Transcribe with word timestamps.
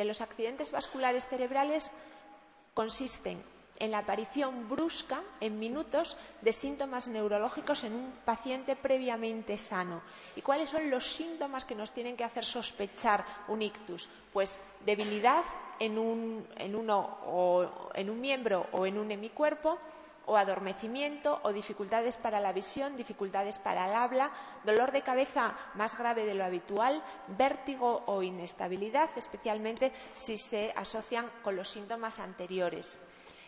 de 0.00 0.06
los 0.06 0.22
accidentes 0.22 0.70
vasculares 0.70 1.26
cerebrales 1.26 1.92
consisten 2.72 3.44
en 3.78 3.90
la 3.90 3.98
aparición 3.98 4.66
brusca, 4.66 5.20
en 5.40 5.58
minutos, 5.58 6.16
de 6.40 6.54
síntomas 6.54 7.06
neurológicos 7.06 7.84
en 7.84 7.92
un 7.92 8.12
paciente 8.24 8.76
previamente 8.76 9.58
sano. 9.58 10.00
¿Y 10.36 10.40
cuáles 10.40 10.70
son 10.70 10.88
los 10.88 11.04
síntomas 11.04 11.66
que 11.66 11.74
nos 11.74 11.92
tienen 11.92 12.16
que 12.16 12.24
hacer 12.24 12.46
sospechar 12.46 13.26
un 13.48 13.60
ictus? 13.60 14.08
Pues 14.32 14.58
debilidad 14.86 15.44
en 15.78 15.98
un, 15.98 16.46
en 16.56 16.74
uno, 16.74 17.18
o 17.26 17.90
en 17.94 18.08
un 18.08 18.20
miembro 18.22 18.66
o 18.72 18.86
en 18.86 18.96
un 18.96 19.10
hemicuerpo, 19.10 19.78
o 20.26 20.36
adormecimiento 20.36 21.40
o 21.42 21.52
dificultades 21.52 22.16
para 22.16 22.40
la 22.40 22.52
visión, 22.52 22.96
dificultades 22.96 23.58
para 23.58 23.88
el 23.88 23.94
habla, 23.94 24.30
dolor 24.64 24.92
de 24.92 25.02
cabeza 25.02 25.56
más 25.74 25.98
grave 25.98 26.24
de 26.24 26.34
lo 26.34 26.44
habitual, 26.44 27.02
vértigo 27.28 28.04
o 28.06 28.22
inestabilidad, 28.22 29.10
especialmente 29.16 29.92
si 30.14 30.36
se 30.36 30.72
asocian 30.76 31.30
con 31.42 31.56
los 31.56 31.68
síntomas 31.68 32.18
anteriores. 32.18 33.00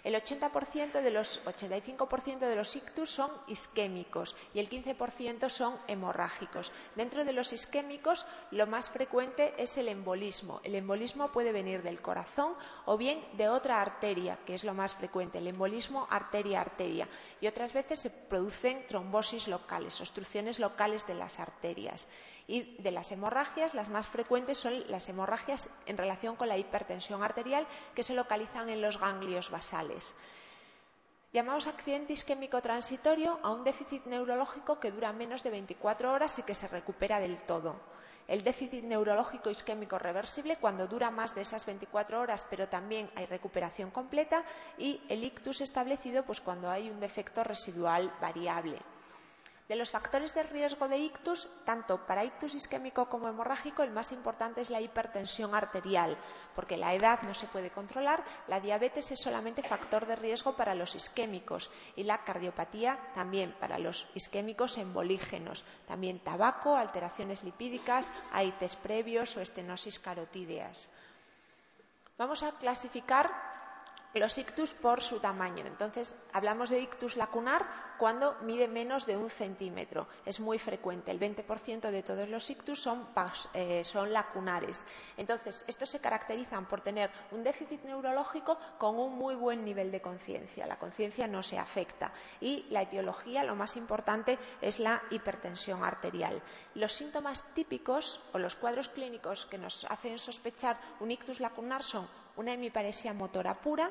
El 0.05 0.17
80% 0.17 1.01
de 1.01 1.11
los 1.13 1.45
85% 1.45 2.39
de 2.41 2.57
los 2.57 2.75
ictus 2.75 3.09
son 3.09 3.31
isquémicos 3.47 4.35
y 4.53 4.59
el 4.59 4.69
15% 4.69 5.49
son 5.49 5.79
hemorrágicos. 5.87 6.73
Dentro 6.97 7.25
de 7.25 7.33
los 7.33 7.53
isquémicos, 7.53 8.27
lo 8.51 8.67
más 8.67 8.91
frecuente 8.91 9.55
es 9.59 9.79
el 9.79 9.87
embolismo. 9.87 10.61
El 10.65 10.75
embolismo 10.75 11.31
puede 11.31 11.53
venir 11.53 11.83
del 11.83 12.03
corazón 12.03 12.55
o 12.85 12.97
bien 12.97 13.25
de 13.35 13.49
otra 13.49 13.81
arteria, 13.81 14.39
que 14.45 14.55
es 14.55 14.65
lo 14.65 14.75
más 14.75 14.95
frecuente, 14.97 15.39
el 15.39 15.47
embolismo 15.47 16.09
arteria-arteria. 16.11 17.09
Y 17.41 17.47
otras 17.47 17.73
veces 17.73 18.01
se 18.01 18.11
producen 18.11 18.85
trombosis 18.89 19.47
locales, 19.47 20.01
obstrucciones 20.01 20.59
locales 20.59 21.07
de 21.07 21.15
las 21.15 21.39
arterias. 21.39 22.09
Y 22.49 22.77
de 22.83 22.91
las 22.91 23.13
hemorragias, 23.13 23.73
las 23.73 23.89
más 23.89 24.09
frecuentes 24.09 24.59
son 24.59 24.91
las 24.91 25.09
hemorragias 25.09 25.69
en 25.87 25.97
relación 25.97 26.35
con 26.35 26.49
la 26.49 26.59
hipertensión 26.59 27.23
arterial 27.23 27.69
que 27.95 28.03
se 28.03 28.15
localizan 28.15 28.69
en 28.69 28.83
los 28.83 28.99
ganglios 28.99 29.49
basales. 29.49 29.92
Llamamos 31.33 31.67
accidente 31.67 32.13
isquémico 32.13 32.61
transitorio 32.61 33.41
a 33.43 33.51
un 33.53 33.65
déficit 33.65 34.05
neurológico 34.05 34.79
que 34.79 34.91
dura 34.93 35.13
menos 35.13 35.43
de 35.43 35.51
24 35.51 36.13
horas 36.13 36.39
y 36.39 36.43
que 36.43 36.55
se 36.55 36.69
recupera 36.69 37.21
del 37.21 37.41
todo. 37.43 37.81
El 38.29 38.45
déficit 38.45 38.85
neurológico 38.85 39.51
isquémico 39.51 39.99
reversible 39.99 40.57
cuando 40.57 40.87
dura 40.87 41.11
más 41.11 41.35
de 41.35 41.41
esas 41.41 41.67
24 41.67 42.21
horas, 42.21 42.47
pero 42.49 42.69
también 42.69 43.11
hay 43.17 43.27
recuperación 43.27 43.91
completa, 43.91 44.45
y 44.79 45.01
el 45.09 45.25
ictus 45.25 45.61
establecido 45.61 46.23
pues, 46.25 46.41
cuando 46.41 46.71
hay 46.71 46.89
un 46.91 47.01
defecto 47.01 47.43
residual 47.43 48.13
variable. 48.21 48.79
De 49.73 49.79
los 49.79 49.91
factores 49.91 50.35
de 50.35 50.43
riesgo 50.43 50.87
de 50.87 50.99
ictus, 50.99 51.49
tanto 51.65 52.07
para 52.07 52.27
ictus 52.27 52.55
isquémico 52.55 53.09
como 53.09 53.27
hemorrágico, 53.27 53.83
el 53.83 53.91
más 53.91 54.13
importante 54.13 54.61
es 54.61 54.69
la 54.69 54.83
hipertensión 54.83 55.55
arterial, 55.55 56.19
porque 56.55 56.77
la 56.77 56.93
edad 56.93 57.23
no 57.23 57.33
se 57.33 57.47
puede 57.47 57.71
controlar, 57.71 58.23
la 58.49 58.61
diabetes 58.61 59.11
es 59.13 59.21
solamente 59.21 59.63
factor 59.63 60.05
de 60.05 60.17
riesgo 60.17 60.55
para 60.57 60.75
los 60.75 60.95
isquémicos 60.95 61.71
y 61.97 62.03
la 62.03 62.23
cardiopatía 62.23 62.99
también 63.15 63.57
para 63.59 63.79
los 63.79 64.07
isquémicos 64.15 64.77
embolígenos, 64.77 65.65
también 65.89 66.19
tabaco, 66.19 66.77
alteraciones 66.77 67.43
lipídicas, 67.43 68.13
AITES 68.31 68.77
previos 68.77 69.39
o 69.39 69.41
estenosis 69.41 69.99
carotídeas. 69.99 70.91
Vamos 72.19 72.43
a 72.43 72.53
clasificar 72.53 73.52
los 74.15 74.37
ictus 74.39 74.75
por 74.75 75.01
su 75.01 75.21
tamaño. 75.21 75.65
Entonces, 75.67 76.17
hablamos 76.33 76.71
de 76.71 76.81
ictus 76.81 77.17
lacunar 77.17 77.93
cuando 77.99 78.37
mide 78.43 78.69
menos 78.69 79.07
de 79.07 79.17
un 79.17 79.31
centímetro. 79.31 80.09
Es 80.27 80.41
muy 80.41 80.59
frecuente. 80.59 81.11
El 81.11 81.21
20% 81.21 81.91
de 81.91 82.03
todos 82.03 82.29
los 82.29 82.51
ictus 82.51 82.89
eh, 83.55 83.85
son, 83.85 84.13
lacunares. 84.13 84.85
Entonces, 85.17 85.65
estos 85.69 85.89
se 85.89 86.01
caracterizan 86.01 86.67
por 86.67 86.81
tener 86.81 87.11
un 87.31 87.45
déficit 87.45 87.83
neurológico 87.85 88.59
con 88.79 88.99
un 88.99 89.17
muy 89.17 89.35
buen 89.35 89.65
nivel 89.65 89.91
de 89.93 90.01
conciencia. 90.01 90.67
La 90.67 90.79
conciencia 90.79 91.27
no 91.27 91.43
se 91.43 91.59
afecta. 91.59 92.13
Y 92.41 92.67
la 92.71 92.83
etiología, 92.83 93.45
lo 93.45 93.55
más 93.55 93.77
importante, 93.77 94.39
es 94.61 94.81
la 94.81 95.03
hipertensión 95.11 95.85
arterial. 95.85 96.43
Los 96.75 96.93
síntomas 96.93 97.45
típicos 97.55 98.21
o 98.33 98.39
los 98.39 98.57
cuadros 98.57 98.89
clínicos 98.89 99.47
que 99.47 99.59
nos 99.59 99.85
hacen 99.85 100.19
sospechar 100.19 100.79
un 101.01 101.11
ictus 101.11 101.41
lacunar 101.41 101.83
son 101.83 102.09
una 102.37 102.53
hemiparesia 102.53 103.13
motora 103.13 103.55
pura, 103.55 103.91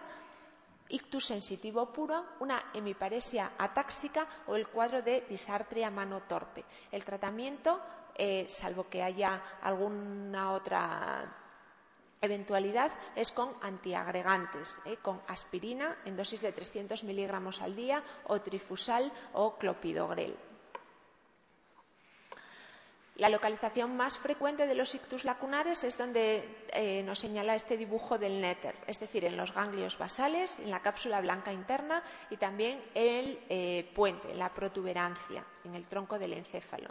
ictus 0.90 1.26
sensitivo 1.26 1.92
puro, 1.92 2.38
una 2.40 2.72
hemiparesia 2.74 3.54
atáxica 3.58 4.28
o 4.48 4.56
el 4.56 4.68
cuadro 4.68 5.02
de 5.02 5.22
disartria 5.30 5.90
mano 5.90 6.24
torpe. 6.28 6.66
El 6.92 7.04
tratamiento, 7.04 7.80
eh, 8.16 8.46
salvo 8.50 8.90
que 8.90 9.02
haya 9.02 9.60
alguna 9.62 10.52
otra 10.52 11.38
eventualidad, 12.20 12.92
es 13.16 13.32
con 13.32 13.56
antiagregantes, 13.62 14.80
eh, 14.86 14.98
con 14.98 15.22
aspirina 15.28 15.98
en 16.06 16.16
dosis 16.16 16.42
de 16.42 16.52
300 16.52 17.04
miligramos 17.04 17.62
al 17.62 17.76
día 17.76 18.04
o 18.28 18.40
trifusal 18.42 19.12
o 19.34 19.58
clopidogrel. 19.58 20.38
La 23.16 23.30
localización 23.30 23.98
más 23.98 24.18
frecuente 24.18 24.66
de 24.68 24.74
los 24.74 24.96
ictus 24.96 25.26
lacunares 25.26 25.84
es 25.84 25.98
donde 25.98 26.64
eh, 26.70 27.04
nos 27.04 27.20
señala 27.20 27.56
este 27.56 27.78
dibujo 27.78 28.18
del 28.18 28.40
néter, 28.40 28.76
es 28.88 29.00
decir, 29.00 29.26
en 29.26 29.36
los 29.36 29.54
ganglios 29.54 29.98
basales, 29.98 30.60
en 30.60 30.72
la 30.72 30.82
cápsula 30.82 31.20
blanca 31.20 31.52
interna 31.52 32.02
y 32.30 32.38
también 32.38 32.82
el 32.96 33.40
eh, 33.50 33.92
puente, 33.94 34.34
la 34.34 34.54
protuberancia, 34.54 35.46
en 35.66 35.76
el 35.76 35.86
tronco 35.86 36.18
del 36.18 36.34
encéfalo. 36.34 36.90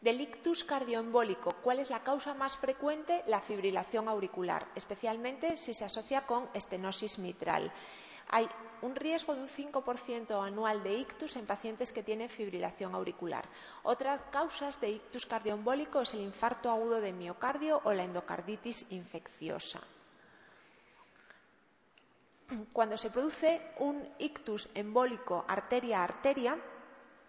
Del 0.00 0.20
ictus 0.20 0.64
cardioembólico, 0.64 1.56
¿cuál 1.62 1.80
es 1.80 1.90
la 1.90 2.02
causa 2.02 2.34
más 2.34 2.56
frecuente? 2.56 3.22
La 3.26 3.40
fibrilación 3.40 4.08
auricular, 4.08 4.66
especialmente 4.74 5.56
si 5.56 5.74
se 5.74 5.84
asocia 5.84 6.26
con 6.26 6.48
estenosis 6.54 7.18
mitral. 7.18 7.72
Hay 8.28 8.48
un 8.82 8.94
riesgo 8.94 9.34
de 9.34 9.42
un 9.42 9.48
5% 9.48 10.46
anual 10.46 10.82
de 10.82 10.94
ictus 10.94 11.36
en 11.36 11.46
pacientes 11.46 11.92
que 11.92 12.02
tienen 12.02 12.28
fibrilación 12.28 12.94
auricular. 12.94 13.44
Otras 13.82 14.20
causas 14.30 14.80
de 14.80 14.90
ictus 14.90 15.26
cardioembólico 15.26 16.00
es 16.00 16.12
el 16.14 16.20
infarto 16.20 16.70
agudo 16.70 17.00
de 17.00 17.12
miocardio 17.12 17.80
o 17.84 17.92
la 17.92 18.04
endocarditis 18.04 18.86
infecciosa. 18.90 19.80
Cuando 22.72 22.96
se 22.96 23.10
produce 23.10 23.72
un 23.78 24.08
ictus 24.18 24.68
embólico 24.74 25.44
arteria 25.48 26.00
a 26.00 26.04
arteria, 26.04 26.56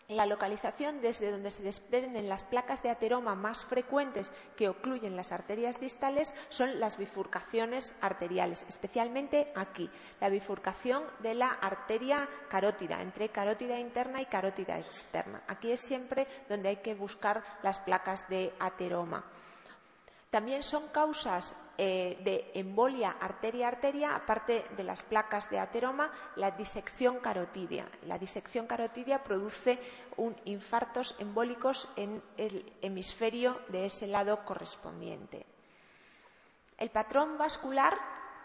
la 0.07 0.25
localización 0.25 1.01
desde 1.01 1.31
donde 1.31 1.51
se 1.51 1.63
desprenden 1.63 2.29
las 2.29 2.43
placas 2.43 2.81
de 2.81 2.89
ateroma 2.89 3.35
más 3.35 3.65
frecuentes 3.65 4.31
que 4.55 4.69
ocluyen 4.69 5.17
las 5.17 5.33
arterias 5.33 5.81
distales 5.81 6.33
son 6.49 6.79
las 6.79 6.97
bifurcaciones 6.97 7.93
arteriales, 7.99 8.63
especialmente 8.69 9.51
aquí, 9.55 9.89
la 10.21 10.29
bifurcación 10.29 11.03
de 11.19 11.35
la 11.35 11.49
arteria 11.49 12.29
carótida, 12.49 13.01
entre 13.01 13.29
carótida 13.29 13.79
interna 13.79 14.21
y 14.21 14.25
carótida 14.27 14.79
externa. 14.79 15.43
Aquí 15.47 15.71
es 15.71 15.81
siempre 15.81 16.25
donde 16.47 16.69
hay 16.69 16.77
que 16.77 16.95
buscar 16.95 17.43
las 17.61 17.79
placas 17.79 18.29
de 18.29 18.53
ateroma. 18.59 19.25
También 20.29 20.61
son 20.61 20.89
causas 20.89 21.55
eh, 21.77 22.17
de 22.23 22.51
embolia 22.59 23.15
arteria-arteria, 23.19 24.15
aparte 24.15 24.65
de 24.75 24.83
las 24.83 25.03
placas 25.03 25.49
de 25.49 25.59
ateroma, 25.59 26.11
la 26.35 26.51
disección 26.51 27.19
carotidia. 27.19 27.89
La 28.03 28.19
disección 28.19 28.67
carotidia 28.67 29.23
produce 29.23 29.79
un 30.17 30.35
infartos 30.43 31.15
embólicos 31.19 31.87
en 31.95 32.21
el 32.35 32.73
hemisferio 32.81 33.61
de 33.69 33.85
ese 33.85 34.07
lado 34.07 34.43
correspondiente. 34.43 35.45
El 36.77 36.89
patrón 36.89 37.37
vascular 37.37 37.97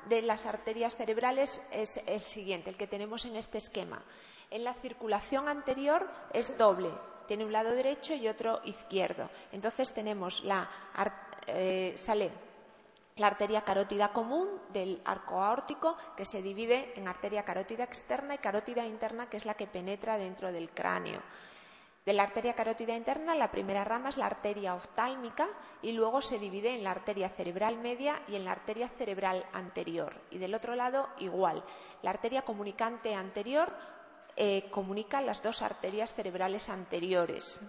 de 0.06 0.22
las 0.22 0.46
arterias 0.46 0.94
cerebrales 0.94 1.60
es 1.72 1.98
el 2.06 2.20
siguiente, 2.20 2.70
el 2.70 2.76
que 2.76 2.86
tenemos 2.86 3.24
en 3.24 3.36
este 3.36 3.58
esquema. 3.58 4.02
En 4.50 4.62
la 4.64 4.74
circulación 4.74 5.48
anterior 5.48 6.08
es 6.32 6.56
doble, 6.58 6.90
tiene 7.26 7.44
un 7.44 7.52
lado 7.52 7.70
derecho 7.70 8.14
y 8.14 8.28
otro 8.28 8.60
izquierdo. 8.64 9.28
Entonces 9.52 9.92
tenemos 9.92 10.44
la 10.44 10.68
eh, 11.46 11.94
sale 11.96 12.30
la 13.16 13.26
arteria 13.26 13.62
carótida 13.62 14.12
común 14.12 14.48
del 14.72 15.00
arco 15.04 15.42
aórtico 15.42 15.96
que 16.16 16.24
se 16.24 16.42
divide 16.42 16.92
en 16.96 17.08
arteria 17.08 17.44
carótida 17.44 17.84
externa 17.84 18.34
y 18.34 18.38
carótida 18.38 18.86
interna 18.86 19.28
que 19.28 19.36
es 19.36 19.44
la 19.44 19.54
que 19.54 19.66
penetra 19.66 20.16
dentro 20.16 20.50
del 20.50 20.70
cráneo. 20.70 21.20
De 22.04 22.12
la 22.12 22.24
arteria 22.24 22.54
carótida 22.54 22.96
interna, 22.96 23.36
la 23.36 23.52
primera 23.52 23.84
rama 23.84 24.08
es 24.08 24.16
la 24.16 24.26
arteria 24.26 24.74
oftálmica 24.74 25.48
y 25.82 25.92
luego 25.92 26.20
se 26.20 26.40
divide 26.40 26.74
en 26.74 26.82
la 26.82 26.90
arteria 26.90 27.28
cerebral 27.28 27.78
media 27.78 28.20
y 28.26 28.34
en 28.34 28.44
la 28.44 28.52
arteria 28.52 28.88
cerebral 28.88 29.46
anterior. 29.52 30.20
Y 30.30 30.38
del 30.38 30.54
otro 30.54 30.74
lado, 30.74 31.08
igual. 31.18 31.62
La 32.02 32.10
arteria 32.10 32.42
comunicante 32.42 33.14
anterior 33.14 33.72
eh, 34.34 34.68
comunica 34.72 35.20
las 35.20 35.44
dos 35.44 35.62
arterias 35.62 36.12
cerebrales 36.12 36.68
anteriores. 36.68 37.62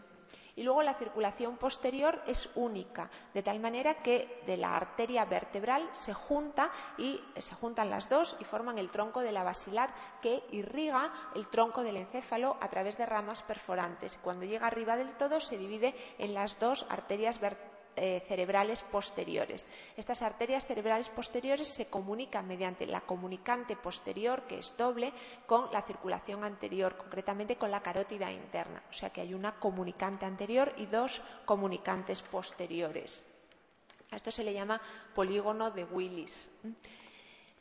Y 0.55 0.63
luego 0.63 0.83
la 0.83 0.93
circulación 0.93 1.57
posterior 1.57 2.21
es 2.27 2.49
única, 2.55 3.09
de 3.33 3.41
tal 3.41 3.59
manera 3.59 3.95
que 3.95 4.41
de 4.45 4.57
la 4.57 4.75
arteria 4.75 5.25
vertebral 5.25 5.89
se 5.93 6.13
junta 6.13 6.71
y 6.97 7.19
se 7.37 7.55
juntan 7.55 7.89
las 7.89 8.07
dos 8.07 8.35
y 8.39 8.43
forman 8.43 8.77
el 8.77 8.91
tronco 8.91 9.21
de 9.21 9.31
la 9.31 9.43
basilar 9.43 9.93
que 10.21 10.43
irriga 10.51 11.11
el 11.35 11.47
tronco 11.47 11.83
del 11.83 11.97
encéfalo 11.97 12.57
a 12.61 12.69
través 12.69 12.97
de 12.97 13.05
ramas 13.05 13.41
perforantes. 13.41 14.19
Cuando 14.23 14.45
llega 14.45 14.67
arriba 14.67 14.95
del 14.95 15.13
todo 15.17 15.39
se 15.39 15.57
divide 15.57 15.95
en 16.19 16.33
las 16.35 16.59
dos 16.59 16.85
arterias 16.89 17.39
vertebrales 17.39 17.72
eh, 17.95 18.23
cerebrales 18.27 18.81
posteriores. 18.83 19.65
Estas 19.95 20.21
arterias 20.21 20.65
cerebrales 20.65 21.09
posteriores 21.09 21.67
se 21.67 21.87
comunican 21.87 22.47
mediante 22.47 22.87
la 22.87 23.01
comunicante 23.01 23.75
posterior, 23.75 24.43
que 24.43 24.59
es 24.59 24.75
doble, 24.77 25.13
con 25.45 25.71
la 25.71 25.81
circulación 25.83 26.43
anterior, 26.43 26.97
concretamente 26.97 27.55
con 27.55 27.71
la 27.71 27.81
carótida 27.81 28.31
interna. 28.31 28.83
O 28.89 28.93
sea 28.93 29.11
que 29.11 29.21
hay 29.21 29.33
una 29.33 29.59
comunicante 29.59 30.25
anterior 30.25 30.73
y 30.77 30.85
dos 30.87 31.21
comunicantes 31.45 32.21
posteriores. 32.21 33.23
A 34.11 34.15
esto 34.15 34.31
se 34.31 34.43
le 34.43 34.53
llama 34.53 34.81
polígono 35.15 35.71
de 35.71 35.83
Willis. 35.85 36.51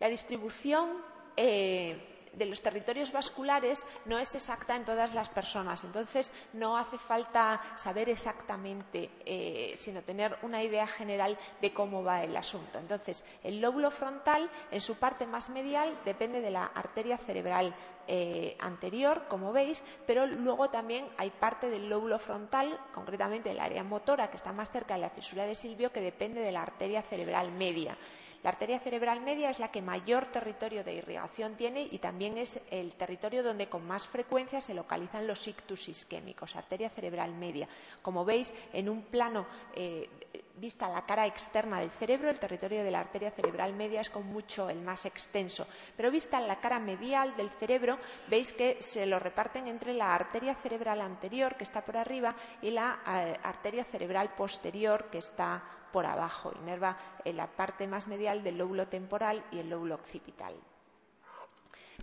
La 0.01 0.09
distribución 0.09 0.99
eh, 1.37 2.12
de 2.33 2.47
los 2.47 2.63
territorios 2.63 3.13
vasculares 3.13 3.85
no 4.05 4.19
es 4.19 4.35
exacta 4.35 4.77
en 4.77 4.85
todas 4.85 5.15
las 5.15 5.29
personas. 5.29 5.85
Entonces, 5.85 6.33
no 6.53 6.77
hace 6.77 6.99
falta 6.99 7.61
saber 7.77 8.09
exactamente, 8.09 9.11
eh, 9.25 9.75
sino 9.77 10.03
tener 10.03 10.37
una 10.43 10.63
idea 10.63 10.87
general 10.87 11.39
de 11.61 11.73
cómo 11.73 12.03
va 12.03 12.23
el 12.23 12.37
asunto. 12.37 12.79
Entonces, 12.79 13.25
el 13.43 13.61
lóbulo 13.61 13.91
frontal, 13.91 14.51
en 14.71 14.81
su 14.81 14.97
parte 14.97 15.27
más 15.27 15.51
medial, 15.51 15.99
depende 16.05 16.41
de 16.41 16.51
la 16.51 16.65
arteria 16.65 17.19
cerebral 17.19 17.75
eh, 18.09 18.57
anterior, 18.59 19.27
como 19.29 19.53
veis, 19.53 19.83
pero 20.07 20.27
luego 20.27 20.71
también 20.71 21.07
hay 21.19 21.31
parte 21.31 21.71
del 21.71 21.89
lóbulo 21.89 22.19
frontal, 22.19 22.79
concretamente 22.93 23.51
el 23.51 23.61
área 23.61 23.85
motora, 23.85 24.29
que 24.29 24.37
está 24.37 24.53
más 24.53 24.71
cerca 24.71 24.95
de 24.95 25.01
la 25.01 25.11
cisura 25.11 25.45
de 25.45 25.55
Silvio, 25.55 25.93
que 25.93 26.01
depende 26.01 26.41
de 26.41 26.53
la 26.53 26.63
arteria 26.63 27.03
cerebral 27.03 27.53
media. 27.53 27.97
La 28.43 28.51
arteria 28.51 28.81
cerebral 28.81 29.21
media 29.21 29.51
es 29.51 29.61
la 29.61 29.71
que 29.71 29.81
mayor 29.81 30.27
territorio 30.27 30.83
de 30.83 30.95
irrigación 30.95 31.55
tiene 31.55 31.87
y 31.91 31.99
también 31.99 32.39
es 32.39 32.61
el 32.71 32.95
territorio 32.95 33.45
donde 33.45 33.69
con 33.69 33.87
más 33.87 34.09
frecuencia 34.09 34.61
se 34.61 34.75
localizan 34.75 35.29
los 35.29 35.47
ictus 35.47 35.89
isquémicos, 35.89 36.57
arteria 36.57 36.91
cerebral 36.91 37.35
media. 37.35 37.69
Como 38.03 38.25
veis, 38.25 38.53
en 38.73 38.89
un 38.89 39.03
plano 39.03 39.47
eh, 39.77 40.09
vista 40.57 40.89
la 40.89 41.07
cara 41.07 41.27
externa 41.27 41.79
del 41.79 41.91
cerebro, 41.91 42.31
el 42.31 42.39
territorio 42.41 42.83
de 42.83 42.91
la 42.91 43.01
arteria 43.01 43.31
cerebral 43.31 43.75
media 43.75 44.01
es 44.01 44.11
con 44.11 44.27
mucho 44.27 44.69
el 44.69 44.81
más 44.81 45.07
extenso. 45.07 45.67
Pero 45.97 46.11
vista 46.11 46.41
la 46.41 46.61
cara 46.61 46.81
medial 46.81 47.37
del 47.37 47.51
cerebro, 47.51 47.99
veis 48.29 48.53
que 48.53 48.83
se 48.83 49.07
lo 49.07 49.21
reparten 49.21 49.69
entre 49.69 49.95
la 49.95 50.15
arteria 50.15 50.57
cerebral 50.57 51.01
anterior, 51.01 51.57
que 51.57 51.65
está 51.65 51.85
por 51.85 51.97
arriba, 51.97 52.35
y 52.61 52.71
la 52.71 53.01
eh, 53.07 53.39
arteria 53.43 53.85
cerebral 53.85 54.35
posterior, 54.35 55.11
que 55.11 55.19
está 55.19 55.63
por 55.93 56.07
abajo, 56.07 56.53
inerva 56.63 56.97
la 57.25 57.47
parte 57.47 57.87
más 57.87 58.09
medial 58.09 58.43
del 58.43 58.59
lóbulo 58.59 58.89
temporal 58.89 59.45
y 59.53 59.59
el 59.59 59.71
lóbulo 59.71 59.95
occipital. 59.95 60.55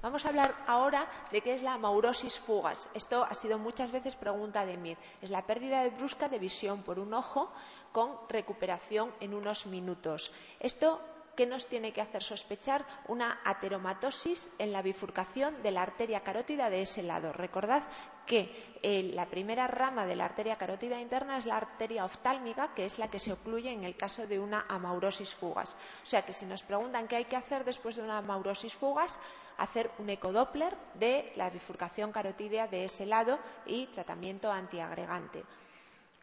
Vamos 0.02 0.24
a 0.24 0.30
hablar 0.30 0.56
ahora 0.66 1.08
de 1.30 1.42
qué 1.42 1.56
es 1.56 1.62
la 1.62 1.78
maurosis 1.78 2.40
fugas. 2.40 2.88
Esto 2.94 3.26
ha 3.26 3.34
sido 3.34 3.58
muchas 3.58 3.92
veces 3.92 4.16
pregunta 4.16 4.66
de 4.66 4.78
Mir. 4.78 4.98
Es 5.22 5.30
la 5.30 5.46
pérdida 5.46 5.84
de 5.84 5.90
brusca 5.90 6.30
de 6.30 6.40
visión 6.40 6.84
por 6.84 7.00
un 7.00 7.14
ojo 7.14 7.52
con 7.92 8.18
recuperación 8.30 9.12
en 9.20 9.34
unos 9.34 9.66
minutos. 9.66 10.32
Esto 10.62 11.02
¿Qué 11.40 11.48
nos 11.48 11.68
tiene 11.68 11.94
que 11.94 12.02
hacer 12.02 12.22
sospechar 12.22 12.86
una 13.08 13.40
ateromatosis 13.46 14.52
en 14.60 14.74
la 14.74 14.82
bifurcación 14.82 15.64
de 15.64 15.72
la 15.72 15.84
arteria 15.84 16.20
carótida 16.20 16.70
de 16.70 16.82
ese 16.82 17.02
lado. 17.02 17.32
Recordad 17.32 17.84
que 18.26 18.76
eh, 18.84 19.12
la 19.14 19.26
primera 19.28 19.66
rama 19.66 20.06
de 20.06 20.18
la 20.18 20.26
arteria 20.26 20.58
carótida 20.58 21.00
interna 21.00 21.38
es 21.38 21.46
la 21.46 21.56
arteria 21.56 22.04
oftálmica, 22.04 22.74
que 22.76 22.84
es 22.84 23.00
la 23.00 23.10
que 23.10 23.20
se 23.20 23.32
ocluye 23.32 23.72
en 23.72 23.86
el 23.86 23.96
caso 23.96 24.28
de 24.28 24.38
una 24.38 24.66
amaurosis 24.68 25.34
fugas. 25.34 25.78
O 26.04 26.06
sea 26.06 26.26
que 26.26 26.34
si 26.34 26.46
nos 26.46 26.64
preguntan 26.64 27.08
qué 27.08 27.16
hay 27.16 27.26
que 27.26 27.38
hacer 27.38 27.64
después 27.64 27.96
de 27.96 28.02
una 28.02 28.18
amaurosis 28.18 28.76
fugas, 28.76 29.18
hacer 29.60 29.92
un 29.98 30.10
ecodoppler 30.10 30.76
de 30.96 31.32
la 31.38 31.50
bifurcación 31.50 32.12
carotídea 32.12 32.68
de 32.68 32.84
ese 32.84 33.06
lado 33.06 33.40
y 33.66 33.86
tratamiento 33.86 34.52
antiagregante. 34.52 35.46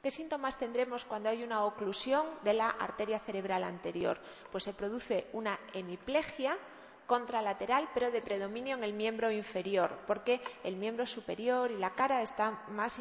¿Qué 0.06 0.12
síntomas 0.12 0.56
tendremos 0.56 1.04
cuando 1.04 1.30
hay 1.30 1.42
una 1.42 1.64
oclusión 1.64 2.26
de 2.44 2.52
la 2.54 2.70
arteria 2.70 3.18
cerebral 3.18 3.64
anterior? 3.64 4.20
Pues 4.52 4.62
se 4.62 4.72
produce 4.72 5.26
una 5.32 5.58
hemiplegia 5.74 6.56
contralateral, 7.08 7.88
pero 7.92 8.12
de 8.12 8.22
predominio 8.22 8.76
en 8.76 8.84
el 8.84 8.92
miembro 8.92 9.32
inferior, 9.32 9.98
porque 10.06 10.40
el 10.62 10.76
miembro 10.76 11.06
superior 11.06 11.72
y 11.72 11.78
la 11.78 11.90
cara 11.90 12.22
están 12.22 12.56
más, 12.68 13.00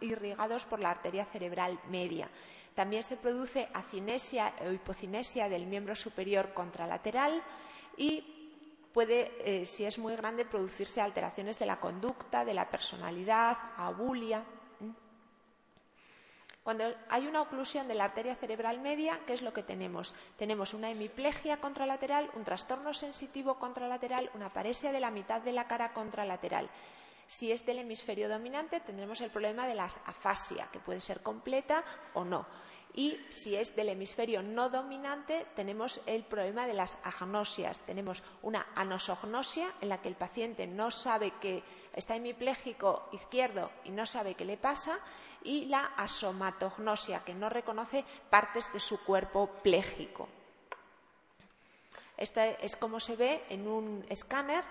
irrigados 0.00 0.64
por 0.64 0.80
la 0.80 0.92
arteria 0.92 1.26
cerebral 1.26 1.78
media. 1.90 2.30
También 2.74 3.02
se 3.02 3.18
produce 3.18 3.68
acinesia 3.74 4.54
o 4.66 4.72
hipocinesia 4.72 5.50
del 5.50 5.66
miembro 5.66 5.94
superior 5.94 6.54
contralateral 6.54 7.42
y 7.98 8.56
puede, 8.94 9.34
eh, 9.44 9.66
si 9.66 9.84
es 9.84 9.98
muy 9.98 10.16
grande, 10.16 10.46
producirse 10.46 11.02
alteraciones 11.02 11.58
de 11.58 11.66
la 11.66 11.78
conducta, 11.78 12.42
de 12.42 12.54
la 12.54 12.70
personalidad, 12.70 13.58
abulia. 13.76 14.42
Cuando 16.66 16.92
hay 17.10 17.28
una 17.28 17.42
oclusión 17.42 17.86
de 17.86 17.94
la 17.94 18.06
arteria 18.06 18.34
cerebral 18.34 18.80
media, 18.80 19.20
¿qué 19.24 19.34
es 19.34 19.42
lo 19.42 19.52
que 19.52 19.62
tenemos? 19.62 20.12
Tenemos 20.36 20.74
una 20.74 20.90
hemiplegia 20.90 21.58
contralateral, 21.58 22.28
un 22.34 22.42
trastorno 22.42 22.92
sensitivo 22.92 23.56
contralateral, 23.60 24.32
una 24.34 24.52
paresia 24.52 24.90
de 24.90 24.98
la 24.98 25.12
mitad 25.12 25.40
de 25.42 25.52
la 25.52 25.68
cara 25.68 25.92
contralateral. 25.92 26.68
Si 27.28 27.52
es 27.52 27.64
del 27.64 27.78
hemisferio 27.78 28.28
dominante, 28.28 28.80
tendremos 28.80 29.20
el 29.20 29.30
problema 29.30 29.68
de 29.68 29.76
la 29.76 29.84
afasia, 29.84 30.68
que 30.72 30.80
puede 30.80 31.00
ser 31.00 31.22
completa 31.22 31.84
o 32.14 32.24
no. 32.24 32.44
Y 32.94 33.16
si 33.28 33.54
es 33.54 33.76
del 33.76 33.90
hemisferio 33.90 34.42
no 34.42 34.68
dominante, 34.68 35.46
tenemos 35.54 36.00
el 36.04 36.24
problema 36.24 36.66
de 36.66 36.74
las 36.74 36.98
agnosias. 37.04 37.78
Tenemos 37.86 38.24
una 38.42 38.66
anosognosia 38.74 39.72
en 39.80 39.90
la 39.90 40.02
que 40.02 40.08
el 40.08 40.16
paciente 40.16 40.66
no 40.66 40.90
sabe 40.90 41.32
que 41.40 41.62
está 41.92 42.16
hemipléjico 42.16 43.08
izquierdo 43.12 43.70
y 43.84 43.90
no 43.90 44.04
sabe 44.04 44.34
qué 44.34 44.44
le 44.44 44.56
pasa 44.56 44.98
y 45.42 45.66
la 45.66 45.92
asomatognosia, 45.96 47.24
que 47.24 47.34
no 47.34 47.48
reconoce 47.48 48.04
partes 48.30 48.72
de 48.72 48.80
su 48.80 49.02
cuerpo 49.04 49.48
pléjico. 49.62 50.28
Este 52.16 52.64
es 52.64 52.76
como 52.76 52.98
se 52.98 53.16
ve 53.16 53.44
en 53.50 53.68
un 53.68 54.04
escáner 54.08 54.64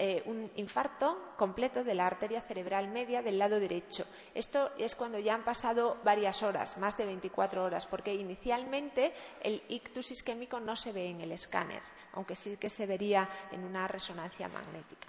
eh, 0.00 0.22
un 0.26 0.48
infarto 0.54 1.32
completo 1.36 1.82
de 1.82 1.92
la 1.96 2.06
arteria 2.06 2.40
cerebral 2.42 2.86
media 2.86 3.20
del 3.20 3.36
lado 3.36 3.58
derecho. 3.58 4.06
Esto 4.32 4.70
es 4.78 4.94
cuando 4.94 5.18
ya 5.18 5.34
han 5.34 5.42
pasado 5.42 5.96
varias 6.04 6.44
horas, 6.44 6.78
más 6.78 6.96
de 6.96 7.04
24 7.04 7.64
horas, 7.64 7.84
porque 7.88 8.14
inicialmente 8.14 9.12
el 9.42 9.60
ictus 9.68 10.12
isquémico 10.12 10.60
no 10.60 10.76
se 10.76 10.92
ve 10.92 11.08
en 11.08 11.20
el 11.20 11.32
escáner, 11.32 11.82
aunque 12.12 12.36
sí 12.36 12.56
que 12.58 12.70
se 12.70 12.86
vería 12.86 13.28
en 13.50 13.64
una 13.64 13.88
resonancia 13.88 14.46
magnética. 14.46 15.08